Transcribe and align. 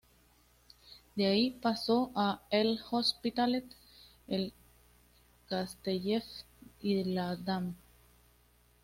De 1.15 1.27
ahí 1.27 1.51
pasó 1.51 2.11
a 2.15 2.41
L'Hospitalet, 2.51 3.65
el 4.27 4.51
Castelldefels 5.47 6.45
y 6.81 7.03
la 7.03 7.35
Damm. 7.35 7.75